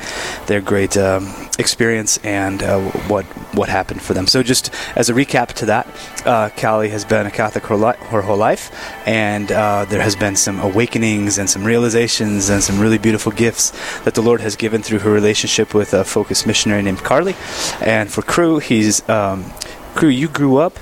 their 0.46 0.60
great 0.60 0.96
um, 0.96 1.32
experience 1.58 2.18
and 2.24 2.62
uh, 2.62 2.80
what 3.08 3.24
what 3.54 3.68
happened 3.68 4.02
for 4.02 4.14
them. 4.14 4.26
So, 4.26 4.42
just 4.42 4.72
as 4.96 5.10
a 5.10 5.12
recap 5.12 5.48
to 5.60 5.66
that, 5.66 5.86
uh, 6.24 6.48
Callie 6.56 6.88
has 6.88 7.04
been 7.04 7.26
a 7.26 7.30
Catholic 7.30 7.66
her, 7.66 7.76
li- 7.76 8.00
her 8.08 8.22
whole 8.22 8.36
life, 8.36 8.70
and 9.06 9.52
uh, 9.52 9.84
there 9.84 10.02
has 10.02 10.16
been 10.16 10.34
some 10.34 10.60
awakenings 10.60 11.38
and 11.38 11.48
some 11.48 11.64
realizations 11.64 12.48
and 12.48 12.62
some 12.62 12.80
really 12.80 12.98
beautiful 12.98 13.32
gifts 13.32 13.70
that 14.04 14.14
the 14.14 14.22
Lord 14.22 14.40
has 14.40 14.56
given 14.56 14.82
through 14.82 15.00
her 15.00 15.10
relationship 15.10 15.74
with 15.74 15.92
a 15.92 16.04
focused 16.04 16.46
missionary 16.46 16.82
named 16.82 17.04
Carly. 17.04 17.36
And 17.80 18.10
for 18.10 18.22
Crew, 18.22 18.58
he's 18.58 19.06
um, 19.08 19.52
Crew. 19.94 20.08
You 20.08 20.28
grew 20.28 20.56
up 20.56 20.78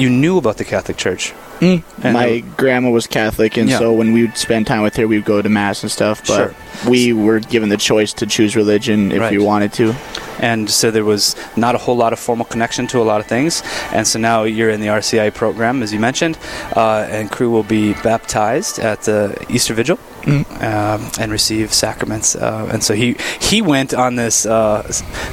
you 0.00 0.08
knew 0.22 0.38
about 0.38 0.56
the 0.56 0.64
Catholic 0.64 0.96
Church 0.96 1.32
And 1.62 1.82
my 2.02 2.42
grandma 2.56 2.88
was 2.88 3.06
Catholic, 3.06 3.58
and 3.58 3.68
Yeah. 3.68 3.78
so 3.80 3.92
when 3.92 4.12
we 4.14 4.20
would 4.24 4.38
spend 4.38 4.66
time 4.66 4.80
with 4.86 4.96
her, 4.96 5.06
we 5.06 5.16
would 5.18 5.26
go 5.26 5.42
to 5.42 5.48
mass 5.50 5.82
and 5.84 5.92
stuff. 5.92 6.16
But 6.26 6.36
Sure. 6.36 6.54
we 6.92 7.12
were 7.12 7.38
given 7.54 7.68
the 7.68 7.76
choice 7.76 8.14
to 8.14 8.24
choose 8.26 8.56
religion 8.56 9.12
if 9.12 9.30
we 9.30 9.36
wanted 9.50 9.72
to. 9.80 9.94
and 10.42 10.70
so 10.70 10.90
there 10.90 11.04
was 11.04 11.36
not 11.56 11.74
a 11.74 11.78
whole 11.84 11.98
lot 12.04 12.12
of 12.14 12.18
formal 12.18 12.46
connection 12.46 12.86
to 12.86 12.96
a 12.98 13.04
lot 13.10 13.20
of 13.20 13.26
things. 13.26 13.62
And 13.92 14.06
so 14.06 14.18
now 14.18 14.44
you're 14.44 14.70
in 14.70 14.80
the 14.80 14.88
RCI 14.88 15.28
program, 15.28 15.82
as 15.82 15.92
you 15.92 16.00
mentioned, 16.00 16.38
uh, 16.74 17.06
and 17.16 17.30
crew 17.30 17.50
will 17.50 17.68
be 17.78 17.92
baptized 18.02 18.78
at 18.78 18.98
the 19.02 19.36
Easter 19.50 19.74
Vigil. 19.74 19.98
Um, 20.26 21.00
and 21.20 21.32
receive 21.32 21.72
sacraments, 21.72 22.36
uh, 22.36 22.68
and 22.72 22.84
so 22.84 22.92
he 22.94 23.16
he 23.50 23.62
went 23.62 23.94
on 23.94 24.16
this 24.16 24.44
uh, 24.44 24.82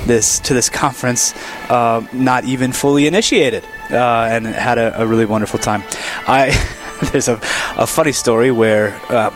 this 0.07 0.39
to 0.47 0.53
this 0.53 0.69
conference 0.69 1.33
uh, 1.69 1.99
not 2.13 2.45
even 2.45 2.71
fully 2.71 3.05
initiated, 3.05 3.63
uh, 3.91 4.27
and 4.31 4.45
had 4.45 4.77
a, 4.77 5.01
a 5.01 5.05
really 5.07 5.25
wonderful 5.25 5.59
time. 5.59 5.83
I 6.27 6.51
there's 7.11 7.27
a, 7.27 7.39
a 7.77 7.87
funny 7.87 8.11
story 8.11 8.51
where 8.51 8.99
uh, 9.09 9.35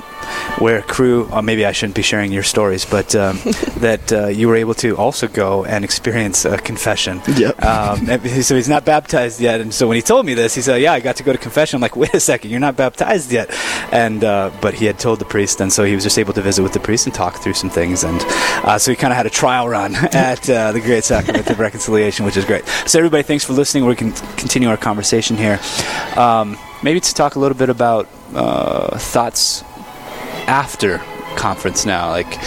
where 0.58 0.82
crew, 0.82 1.30
or 1.32 1.42
maybe 1.42 1.66
I 1.66 1.72
shouldn't 1.72 1.96
be 1.96 2.02
sharing 2.02 2.32
your 2.32 2.44
stories, 2.44 2.86
but 2.86 3.16
um, 3.16 3.38
that 3.78 4.12
uh, 4.12 4.28
you 4.28 4.48
were 4.48 4.56
able 4.56 4.74
to 4.76 4.98
also 4.98 5.28
go 5.28 5.66
and 5.66 5.84
experience 5.84 6.46
a 6.46 6.58
confession. 6.58 7.22
Yep. 7.36 7.64
Um, 7.64 8.06
so 8.42 8.56
he's 8.56 8.70
not 8.70 8.86
baptized 8.86 9.40
yet, 9.40 9.62
and 9.62 9.74
so 9.74 9.88
when 9.88 9.96
he 9.96 10.02
told 10.02 10.26
me 10.26 10.34
this, 10.34 10.56
he 10.56 10.62
said, 10.62 10.82
"Yeah, 10.82 10.94
I 10.94 11.00
got 11.00 11.16
to 11.18 11.24
go 11.24 11.32
to 11.32 11.38
confession." 11.38 11.78
I'm 11.78 11.82
like, 11.82 11.96
"Wait 11.96 12.14
a 12.14 12.20
second, 12.20 12.52
you're 12.52 12.60
not 12.60 12.76
baptized 12.78 13.32
yet," 13.32 13.50
and 13.92 14.24
uh, 14.24 14.52
but 14.62 14.74
he 14.74 14.86
had 14.86 15.00
told 15.00 15.20
the 15.20 15.26
priest, 15.26 15.62
and 15.62 15.72
so 15.72 15.84
he 15.84 15.96
was 15.96 16.04
just 16.04 16.18
able 16.20 16.34
to 16.34 16.42
visit 16.42 16.64
with 16.64 16.74
the 16.74 16.80
priest 16.80 17.06
and 17.06 17.14
talk 17.14 17.42
through 17.42 17.54
some 17.54 17.70
things, 17.70 18.04
and 18.04 18.22
uh, 18.66 18.78
so 18.78 18.92
he 18.92 18.96
kind 18.96 19.12
of 19.12 19.18
had 19.18 19.26
a 19.26 19.30
trial 19.30 19.68
run 19.68 19.96
at 20.14 20.50
uh, 20.50 20.72
the 20.72 20.82
Great 20.82 21.04
Sacrament 21.04 21.50
of 21.50 21.60
Reconciliation, 21.60 22.26
which 22.26 22.38
is 22.38 22.46
great. 22.46 22.66
So 22.86 23.00
everybody, 23.00 23.24
thanks 23.24 23.44
for 23.44 23.54
listening. 23.54 23.86
We 23.86 23.96
can 23.96 24.12
continue 24.12 24.70
our 24.70 24.78
conversation 24.78 25.38
here. 25.38 25.60
Um, 26.16 26.58
maybe 26.84 27.00
to 27.00 27.14
talk 27.14 27.36
a 27.36 27.40
little 27.40 27.58
bit 27.58 27.70
about 27.70 28.08
uh, 28.34 28.98
thoughts 28.98 29.64
after 30.48 31.00
conference 31.36 31.86
now? 31.86 32.10
Like 32.10 32.38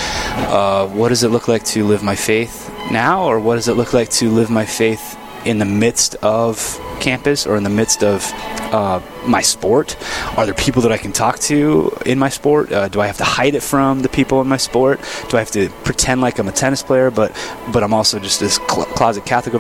uh, 0.50 0.86
what 0.88 1.08
does 1.08 1.22
it 1.22 1.28
look 1.28 1.48
like 1.48 1.64
to 1.64 1.84
live 1.84 2.02
my 2.02 2.14
faith 2.14 2.70
now 2.90 3.24
or 3.24 3.40
what 3.40 3.56
does 3.56 3.68
it 3.68 3.74
look 3.74 3.92
like 3.92 4.10
to 4.10 4.30
live 4.30 4.50
my 4.50 4.66
faith 4.66 5.18
in 5.44 5.58
the 5.58 5.64
midst 5.64 6.14
of 6.16 6.80
campus 7.00 7.46
or 7.46 7.56
in 7.56 7.62
the 7.62 7.70
midst 7.70 8.02
of 8.02 8.30
uh, 8.72 9.00
my 9.26 9.40
sport? 9.40 9.96
Are 10.36 10.44
there 10.46 10.54
people 10.54 10.82
that 10.82 10.92
i 10.92 10.98
can 10.98 11.12
talk 11.12 11.38
to 11.40 11.92
in 12.06 12.18
my 12.18 12.28
sport? 12.28 12.72
Uh, 12.72 12.88
do 12.88 13.00
i 13.00 13.06
have 13.06 13.16
to 13.18 13.24
hide 13.24 13.54
it 13.54 13.62
from 13.62 14.02
the 14.02 14.08
people 14.08 14.40
in 14.40 14.48
my 14.48 14.56
sport? 14.56 15.00
Do 15.28 15.36
i 15.36 15.40
have 15.40 15.50
to 15.52 15.68
pretend 15.84 16.20
like 16.20 16.38
i'm 16.38 16.48
a 16.48 16.52
tennis 16.52 16.82
player 16.82 17.10
but 17.10 17.32
but 17.72 17.82
i'm 17.82 17.94
also 17.94 18.18
just 18.18 18.40
this 18.40 18.56
cl- 18.56 18.86
closet 18.86 19.24
catholic 19.24 19.54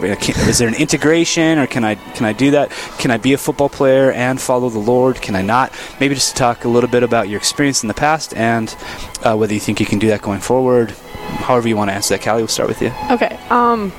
is 0.48 0.58
there 0.58 0.68
an 0.68 0.74
integration 0.74 1.58
or 1.58 1.66
can 1.66 1.84
i 1.84 1.94
can 1.94 2.26
i 2.26 2.32
do 2.32 2.50
that? 2.52 2.70
Can 2.98 3.10
i 3.10 3.16
be 3.16 3.32
a 3.32 3.38
football 3.38 3.68
player 3.68 4.10
and 4.12 4.40
follow 4.40 4.68
the 4.68 4.78
lord? 4.78 5.20
Can 5.20 5.36
i 5.36 5.42
not? 5.42 5.72
Maybe 6.00 6.14
just 6.14 6.30
to 6.30 6.36
talk 6.36 6.64
a 6.64 6.68
little 6.68 6.90
bit 6.90 7.02
about 7.02 7.28
your 7.28 7.38
experience 7.38 7.82
in 7.82 7.88
the 7.88 7.94
past 7.94 8.34
and 8.36 8.74
uh, 9.22 9.36
whether 9.36 9.54
you 9.54 9.60
think 9.60 9.80
you 9.80 9.86
can 9.86 9.98
do 9.98 10.08
that 10.08 10.22
going 10.22 10.40
forward. 10.40 10.90
However 11.46 11.68
you 11.68 11.76
want 11.76 11.90
to 11.90 11.94
answer 11.94 12.16
that 12.16 12.24
callie 12.24 12.42
we'll 12.42 12.48
start 12.48 12.68
with 12.68 12.82
you. 12.82 12.92
Okay. 13.10 13.38
Um, 13.50 13.92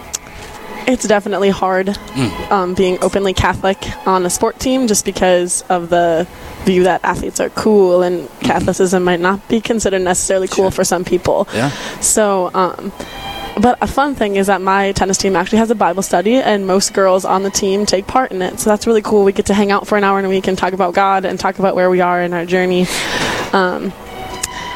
it's 0.88 1.08
definitely 1.08 1.50
hard 1.50 1.88
Mm. 1.88 2.52
um, 2.52 2.74
being 2.76 2.98
openly 3.02 3.34
Catholic 3.34 3.78
on 4.08 4.26
a 4.26 4.30
sport 4.30 4.60
team 4.60 4.88
just 4.88 5.04
because 5.06 5.64
of 5.70 5.90
the 5.90 6.28
view 6.64 6.84
that 6.84 7.02
athletes 7.04 7.40
are 7.40 7.50
cool 7.50 8.02
and 8.04 8.30
Catholicism 8.42 9.04
might 9.04 9.20
not 9.20 9.48
be 9.48 9.60
considered 9.62 10.02
necessarily 10.02 10.48
cool 10.48 10.66
Sure. 10.66 10.72
for 10.72 10.84
some 10.84 11.04
people. 11.04 11.48
yeah 11.54 11.70
So, 12.02 12.52
um, 12.54 12.92
but 13.60 13.78
a 13.82 13.88
fun 13.88 14.16
thing 14.16 14.36
is 14.36 14.48
that 14.48 14.62
my 14.62 14.92
tennis 14.94 15.18
team 15.18 15.36
actually 15.36 15.60
has 15.60 15.72
a 15.72 15.76
Bible 15.76 16.04
study, 16.04 16.36
and 16.36 16.68
most 16.68 16.94
girls 16.94 17.24
on 17.24 17.44
the 17.44 17.50
team 17.50 17.86
take 17.86 18.06
part 18.06 18.32
in 18.32 18.42
it. 18.42 18.60
So 18.60 18.70
that's 18.70 18.86
really 18.86 19.02
cool. 19.02 19.24
We 19.24 19.32
get 19.32 19.46
to 19.46 19.54
hang 19.54 19.72
out 19.72 19.88
for 19.88 19.98
an 19.98 20.04
hour 20.04 20.20
in 20.20 20.26
a 20.26 20.30
week 20.30 20.48
and 20.48 20.58
talk 20.58 20.74
about 20.74 20.94
God 20.94 21.24
and 21.24 21.40
talk 21.40 21.58
about 21.58 21.74
where 21.74 21.90
we 21.90 22.02
are 22.02 22.22
in 22.22 22.34
our 22.34 22.46
journey. 22.46 22.86
Um, 23.54 23.94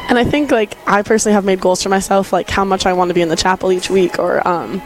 and 0.08 0.18
I 0.18 0.24
think 0.24 0.50
like 0.50 0.76
I 0.86 1.02
personally 1.02 1.34
have 1.34 1.44
made 1.44 1.60
goals 1.60 1.82
for 1.82 1.90
myself, 1.90 2.32
like 2.32 2.48
how 2.48 2.64
much 2.64 2.86
I 2.86 2.94
want 2.94 3.10
to 3.10 3.14
be 3.14 3.20
in 3.20 3.28
the 3.28 3.36
chapel 3.36 3.70
each 3.70 3.90
week, 3.90 4.18
or 4.18 4.46
um, 4.48 4.80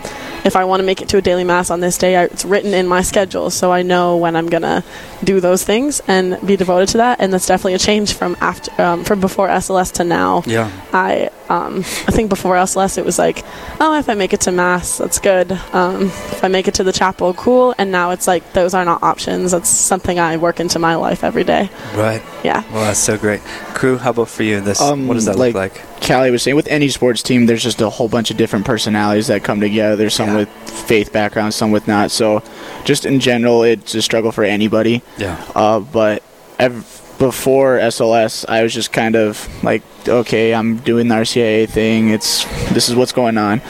if 0.45 0.57
I 0.57 0.65
want 0.65 0.81
to 0.81 0.85
make 0.85 1.01
it 1.01 1.09
to 1.11 1.17
a 1.17 1.23
daily 1.23 1.45
mass 1.45 1.71
on 1.71 1.81
this 1.81 1.99
day, 1.99 2.17
I, 2.17 2.25
it's 2.25 2.45
written 2.45 2.75
in 2.75 2.87
my 2.87 3.03
schedule, 3.03 3.51
so 3.51 3.73
I 3.73 3.83
know 3.83 4.17
when 4.17 4.37
I'm 4.37 4.49
gonna 4.49 4.85
do 5.23 5.41
those 5.41 5.65
things 5.65 6.01
and 6.07 6.39
be 6.47 6.57
devoted 6.57 6.89
to 6.91 6.99
that. 6.99 7.21
And 7.21 7.33
that's 7.33 7.47
definitely 7.47 7.75
a 7.75 7.79
change 7.79 8.13
from 8.15 8.37
after, 8.41 8.81
um, 8.81 9.05
from 9.05 9.21
before 9.21 9.49
SLS 9.49 9.93
to 9.95 10.05
now. 10.05 10.43
yeah 10.47 10.71
I 10.93 11.31
um, 11.49 11.79
I 11.81 12.11
think 12.11 12.31
before 12.31 12.55
SLS 12.55 12.97
it 12.97 13.05
was 13.05 13.19
like, 13.19 13.45
oh, 13.79 13.99
if 13.99 14.09
I 14.09 14.15
make 14.15 14.33
it 14.33 14.41
to 14.43 14.53
mass, 14.53 14.99
that's 14.99 15.19
good. 15.19 15.53
Um, 15.73 16.05
if 16.05 16.43
I 16.43 16.49
make 16.49 16.69
it 16.69 16.75
to 16.75 16.85
the 16.85 16.93
chapel, 16.93 17.35
cool. 17.35 17.75
And 17.77 17.93
now 17.93 18.11
it's 18.11 18.27
like 18.27 18.53
those 18.55 18.73
are 18.73 18.85
not 18.85 19.03
options. 19.03 19.53
That's 19.53 19.69
something 19.69 20.19
I 20.19 20.39
work 20.39 20.59
into 20.61 20.79
my 20.79 20.95
life 20.95 21.23
every 21.23 21.45
day. 21.45 21.69
right 21.95 22.23
Yeah. 22.43 22.63
well 22.73 22.85
that's 22.85 22.99
so 22.99 23.17
great 23.19 23.41
crew 23.85 23.99
how 23.99 24.11
about 24.11 24.29
for 24.31 24.43
you 24.45 24.63
this 24.63 24.81
Um, 24.81 25.07
what 25.07 25.13
does 25.15 25.27
that 25.27 25.37
like- 25.37 25.55
look 25.55 25.75
like 25.75 26.01
Callie 26.07 26.31
was 26.31 26.43
saying, 26.43 26.57
with 26.57 26.69
any 26.69 26.89
sports 26.89 27.23
team, 27.23 27.45
there's 27.47 27.63
just 27.63 27.81
a 27.83 27.89
whole 27.91 28.09
bunch 28.09 28.31
of 28.31 28.37
different 28.39 28.65
personalities 28.65 29.27
that 29.27 29.43
come 29.43 29.61
together. 29.61 29.95
There's 29.97 30.15
some 30.15 30.31
Yeah. 30.31 30.37
with 30.37 30.49
faith 30.87 31.13
backgrounds, 31.13 31.55
some 31.57 31.71
with 31.71 31.87
not. 31.89 32.11
So, 32.11 32.43
just 32.85 33.05
in 33.05 33.21
general, 33.21 33.63
it's 33.63 33.95
a 33.95 34.01
struggle 34.03 34.33
for 34.33 34.43
anybody. 34.45 35.03
yeah 35.19 35.37
Uh, 35.55 35.81
but 35.81 36.23
ev- 36.59 36.85
before 37.19 37.79
SLS, 37.79 38.45
I 38.49 38.63
was 38.63 38.73
just 38.75 38.91
kind 38.93 39.17
of 39.17 39.49
like, 39.63 39.83
okay, 40.09 40.53
I'm 40.55 40.77
doing 40.79 41.09
the 41.09 41.15
RCIA 41.17 41.67
thing. 41.67 42.09
It's 42.11 42.45
this 42.73 42.89
is 42.89 42.95
what's 42.97 43.13
going 43.13 43.37
on. 43.39 43.61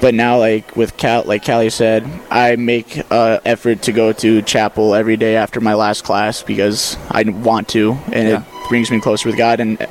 But 0.00 0.14
now, 0.14 0.38
like 0.38 0.76
with 0.76 0.96
Cal, 0.96 1.22
like 1.26 1.44
Callie 1.44 1.70
said, 1.70 2.06
I 2.30 2.56
make 2.56 3.02
uh, 3.10 3.38
effort 3.44 3.82
to 3.82 3.92
go 3.92 4.12
to 4.12 4.42
chapel 4.42 4.94
every 4.94 5.16
day 5.16 5.34
after 5.36 5.60
my 5.60 5.74
last 5.74 6.02
class 6.04 6.42
because 6.42 6.96
I 7.10 7.22
want 7.22 7.68
to, 7.68 7.98
and 8.12 8.28
Yeah. 8.28 8.36
it 8.38 8.42
brings 8.70 8.90
me 8.90 9.00
closer 9.00 9.28
with 9.28 9.36
God. 9.36 9.60
And 9.60 9.86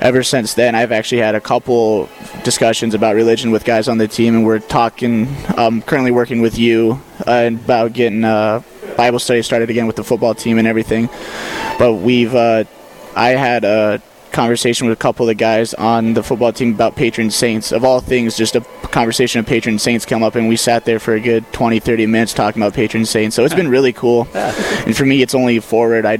ever 0.00 0.22
since 0.22 0.54
then, 0.54 0.74
I've 0.74 0.92
actually 0.92 1.20
had 1.20 1.34
a 1.34 1.40
couple 1.40 2.08
discussions 2.44 2.94
about 2.94 3.14
religion 3.16 3.50
with 3.50 3.64
guys 3.66 3.88
on 3.88 3.98
the 3.98 4.08
team, 4.08 4.34
and 4.34 4.46
we're 4.46 4.60
talking. 4.60 5.28
Um, 5.58 5.82
currently 5.82 6.12
working 6.12 6.40
with 6.40 6.56
you 6.56 7.02
uh, 7.26 7.50
about 7.52 7.92
getting 7.92 8.24
uh, 8.24 8.62
Bible 8.96 9.18
study 9.18 9.42
started 9.42 9.68
again 9.68 9.86
with 9.86 9.96
the 9.96 10.04
football 10.04 10.34
team 10.34 10.56
and 10.56 10.66
everything. 10.66 11.10
But 11.78 11.94
we've, 11.94 12.34
uh, 12.34 12.64
I 13.16 13.30
had 13.30 13.64
a 13.64 14.00
conversation 14.30 14.86
with 14.86 14.96
a 14.96 15.00
couple 15.00 15.24
of 15.24 15.28
the 15.28 15.34
guys 15.34 15.74
on 15.74 16.14
the 16.14 16.22
football 16.22 16.52
team 16.52 16.74
about 16.74 16.94
patron 16.96 17.30
saints. 17.30 17.72
Of 17.72 17.84
all 17.84 18.00
things, 18.00 18.36
just 18.36 18.54
a 18.54 18.60
conversation 18.92 19.40
of 19.40 19.46
patron 19.46 19.78
saints 19.78 20.06
come 20.06 20.22
up, 20.22 20.36
and 20.36 20.48
we 20.48 20.56
sat 20.56 20.84
there 20.84 21.00
for 21.00 21.14
a 21.14 21.20
good 21.20 21.52
20, 21.52 21.80
30 21.80 22.06
minutes 22.06 22.32
talking 22.32 22.62
about 22.62 22.72
patron 22.72 23.04
saints. 23.04 23.34
So 23.34 23.44
it's 23.44 23.54
been 23.54 23.68
really 23.68 23.92
cool. 23.92 24.28
And 24.32 24.96
for 24.96 25.04
me, 25.04 25.22
it's 25.22 25.34
only 25.34 25.58
forward. 25.58 26.06
I 26.06 26.18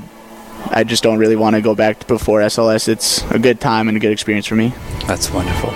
I 0.71 0.85
just 0.85 1.03
don't 1.03 1.19
really 1.19 1.37
want 1.37 1.57
to 1.57 1.63
go 1.63 1.75
back 1.75 2.01
to 2.01 2.07
before 2.07 2.41
SLS. 2.41 2.89
It's 2.89 3.23
a 3.31 3.39
good 3.39 3.61
time 3.61 3.89
and 3.89 3.97
a 3.97 4.01
good 4.01 4.13
experience 4.13 4.47
for 4.47 4.55
me. 4.55 4.75
That's 5.07 5.31
wonderful. 5.31 5.71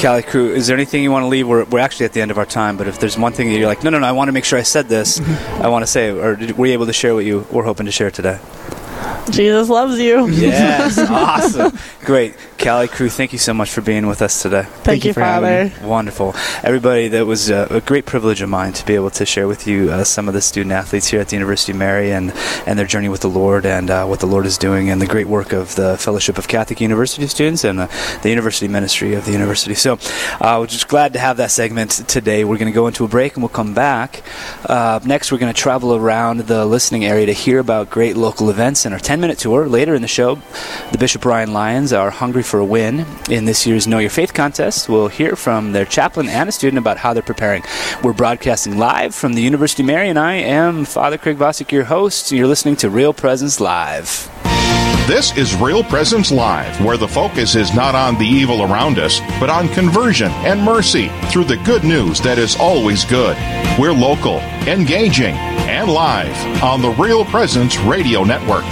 Callie 0.00 0.22
Crew, 0.22 0.52
is 0.52 0.66
there 0.66 0.76
anything 0.76 1.02
you 1.02 1.10
want 1.10 1.22
to 1.22 1.28
leave? 1.28 1.46
We're, 1.46 1.64
we're 1.64 1.78
actually 1.78 2.06
at 2.06 2.12
the 2.12 2.20
end 2.20 2.30
of 2.30 2.38
our 2.38 2.46
time, 2.46 2.76
but 2.76 2.88
if 2.88 2.98
there's 2.98 3.16
one 3.18 3.32
thing 3.32 3.48
that 3.48 3.58
you're 3.58 3.68
like, 3.68 3.84
no, 3.84 3.90
no, 3.90 3.98
no, 3.98 4.06
I 4.06 4.12
want 4.12 4.28
to 4.28 4.32
make 4.32 4.44
sure 4.44 4.58
I 4.58 4.62
said 4.62 4.88
this, 4.88 5.18
mm-hmm. 5.18 5.62
I 5.62 5.68
want 5.68 5.82
to 5.82 5.86
say, 5.86 6.10
or 6.10 6.36
did, 6.36 6.58
were 6.58 6.66
you 6.66 6.72
able 6.72 6.86
to 6.86 6.92
share 6.92 7.14
what 7.14 7.24
you 7.24 7.46
were 7.50 7.64
hoping 7.64 7.86
to 7.86 7.92
share 7.92 8.10
today? 8.10 8.38
Jesus 9.30 9.68
loves 9.68 9.98
you. 9.98 10.28
Yes, 10.28 10.98
awesome. 11.10 11.78
Great. 12.00 12.34
Callie 12.58 12.88
Crew, 12.88 13.10
thank 13.10 13.32
you 13.32 13.38
so 13.38 13.52
much 13.52 13.70
for 13.70 13.80
being 13.80 14.06
with 14.06 14.22
us 14.22 14.40
today. 14.40 14.62
Thank, 14.62 15.04
you 15.04 15.08
you, 15.08 15.14
for 15.14 15.20
having 15.20 15.70
Father. 15.70 15.86
Wonderful. 15.86 16.34
Everybody, 16.62 17.08
that 17.08 17.26
was 17.26 17.50
uh, 17.50 17.66
a 17.70 17.80
great 17.80 18.06
privilege 18.06 18.40
of 18.40 18.48
mine 18.48 18.72
to 18.74 18.86
be 18.86 18.94
able 18.94 19.10
to 19.10 19.26
share 19.26 19.46
with 19.46 19.66
you 19.66 19.90
uh, 19.90 20.04
some 20.04 20.28
of 20.28 20.34
the 20.34 20.40
student 20.40 20.72
athletes 20.72 21.08
here 21.08 21.20
at 21.20 21.28
the 21.28 21.36
University 21.36 21.72
of 21.72 21.78
Mary 21.78 22.12
and, 22.12 22.32
and 22.66 22.78
their 22.78 22.86
journey 22.86 23.08
with 23.08 23.20
the 23.20 23.28
Lord 23.28 23.66
and 23.66 23.90
uh, 23.90 24.06
what 24.06 24.20
the 24.20 24.26
Lord 24.26 24.46
is 24.46 24.56
doing 24.56 24.88
and 24.88 25.00
the 25.00 25.06
great 25.06 25.26
work 25.26 25.52
of 25.52 25.74
the 25.74 25.98
Fellowship 25.98 26.38
of 26.38 26.48
Catholic 26.48 26.80
University 26.80 27.26
Students 27.26 27.64
and 27.64 27.80
uh, 27.80 27.88
the 28.22 28.30
University 28.30 28.68
Ministry 28.68 29.14
of 29.14 29.26
the 29.26 29.32
University. 29.32 29.74
So 29.74 29.98
uh, 30.40 30.56
we're 30.60 30.66
just 30.66 30.88
glad 30.88 31.12
to 31.14 31.18
have 31.18 31.36
that 31.38 31.50
segment 31.50 31.90
today. 32.08 32.44
We're 32.44 32.58
going 32.58 32.72
to 32.72 32.74
go 32.74 32.86
into 32.86 33.04
a 33.04 33.08
break 33.08 33.34
and 33.34 33.42
we'll 33.42 33.50
come 33.50 33.74
back. 33.74 34.22
Uh, 34.64 35.00
next, 35.04 35.32
we're 35.32 35.38
going 35.38 35.52
to 35.52 35.60
travel 35.60 35.94
around 35.94 36.40
the 36.40 36.64
listening 36.64 37.04
area 37.04 37.26
to 37.26 37.32
hear 37.32 37.58
about 37.58 37.90
great 37.90 38.16
local 38.16 38.48
events 38.48 38.86
in 38.86 38.92
our 38.92 38.98
10 39.14 39.20
minute 39.20 39.38
tour. 39.38 39.68
Later 39.68 39.94
in 39.94 40.02
the 40.02 40.08
show, 40.08 40.40
the 40.90 40.98
Bishop 40.98 41.24
Ryan 41.24 41.52
Lions 41.52 41.92
are 41.92 42.10
hungry 42.10 42.42
for 42.42 42.58
a 42.58 42.64
win 42.64 43.06
in 43.30 43.44
this 43.44 43.64
year's 43.64 43.86
Know 43.86 44.00
Your 44.00 44.10
Faith 44.10 44.34
contest. 44.34 44.88
We'll 44.88 45.06
hear 45.06 45.36
from 45.36 45.70
their 45.70 45.84
chaplain 45.84 46.28
and 46.28 46.48
a 46.48 46.52
student 46.52 46.78
about 46.78 46.96
how 46.96 47.14
they're 47.14 47.22
preparing. 47.22 47.62
We're 48.02 48.12
broadcasting 48.12 48.76
live 48.76 49.14
from 49.14 49.34
the 49.34 49.40
University 49.40 49.84
of 49.84 49.86
Mary, 49.86 50.08
and 50.08 50.18
I 50.18 50.32
am 50.32 50.84
Father 50.84 51.16
Craig 51.16 51.38
Vosick, 51.38 51.70
your 51.70 51.84
host. 51.84 52.32
You're 52.32 52.48
listening 52.48 52.74
to 52.78 52.90
Real 52.90 53.14
Presence 53.14 53.60
Live. 53.60 54.28
This 55.06 55.36
is 55.36 55.54
Real 55.54 55.84
Presence 55.84 56.32
Live, 56.32 56.84
where 56.84 56.96
the 56.96 57.06
focus 57.06 57.54
is 57.54 57.72
not 57.72 57.94
on 57.94 58.18
the 58.18 58.26
evil 58.26 58.62
around 58.62 58.98
us, 58.98 59.20
but 59.38 59.48
on 59.48 59.68
conversion 59.68 60.32
and 60.42 60.60
mercy 60.60 61.08
through 61.30 61.44
the 61.44 61.58
good 61.58 61.84
news 61.84 62.20
that 62.22 62.38
is 62.38 62.56
always 62.56 63.04
good. 63.04 63.36
We're 63.78 63.92
local, 63.92 64.38
engaging, 64.66 65.36
and 65.68 65.90
live 65.90 66.62
on 66.62 66.80
the 66.80 66.90
Real 66.90 67.24
Presence 67.24 67.78
Radio 67.78 68.24
Network. 68.24 68.64